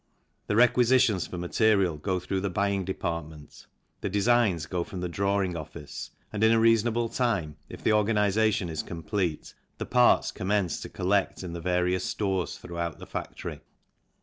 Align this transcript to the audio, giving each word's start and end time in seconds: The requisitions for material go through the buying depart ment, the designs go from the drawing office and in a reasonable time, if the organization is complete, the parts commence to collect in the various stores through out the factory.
The 0.47 0.55
requisitions 0.55 1.27
for 1.27 1.37
material 1.37 1.95
go 1.95 2.19
through 2.19 2.41
the 2.41 2.49
buying 2.49 2.85
depart 2.85 3.27
ment, 3.27 3.67
the 3.99 4.09
designs 4.09 4.65
go 4.65 4.83
from 4.83 5.01
the 5.01 5.07
drawing 5.07 5.55
office 5.55 6.09
and 6.33 6.43
in 6.43 6.51
a 6.51 6.59
reasonable 6.59 7.07
time, 7.07 7.57
if 7.69 7.83
the 7.83 7.93
organization 7.93 8.67
is 8.67 8.81
complete, 8.81 9.53
the 9.77 9.85
parts 9.85 10.31
commence 10.31 10.79
to 10.81 10.89
collect 10.89 11.43
in 11.43 11.53
the 11.53 11.61
various 11.61 12.03
stores 12.03 12.57
through 12.57 12.79
out 12.79 12.97
the 12.97 13.05
factory. 13.05 13.61